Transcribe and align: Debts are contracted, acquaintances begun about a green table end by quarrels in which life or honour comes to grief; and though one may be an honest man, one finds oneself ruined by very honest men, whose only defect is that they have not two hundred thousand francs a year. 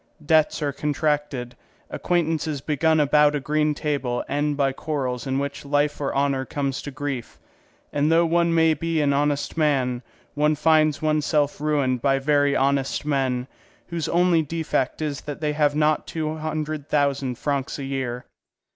Debts 0.25 0.63
are 0.63 0.73
contracted, 0.73 1.55
acquaintances 1.91 2.59
begun 2.59 2.99
about 2.99 3.35
a 3.35 3.39
green 3.39 3.75
table 3.75 4.23
end 4.27 4.57
by 4.57 4.71
quarrels 4.71 5.27
in 5.27 5.37
which 5.37 5.63
life 5.63 6.01
or 6.01 6.11
honour 6.15 6.43
comes 6.43 6.81
to 6.81 6.89
grief; 6.89 7.37
and 7.93 8.11
though 8.11 8.25
one 8.25 8.51
may 8.51 8.73
be 8.73 8.99
an 8.99 9.13
honest 9.13 9.57
man, 9.57 10.01
one 10.33 10.55
finds 10.55 11.03
oneself 11.03 11.61
ruined 11.61 12.01
by 12.01 12.17
very 12.17 12.55
honest 12.55 13.05
men, 13.05 13.45
whose 13.89 14.09
only 14.09 14.41
defect 14.41 15.03
is 15.03 15.21
that 15.21 15.39
they 15.39 15.53
have 15.53 15.75
not 15.75 16.07
two 16.07 16.35
hundred 16.37 16.89
thousand 16.89 17.37
francs 17.37 17.77
a 17.77 17.83
year. 17.83 18.25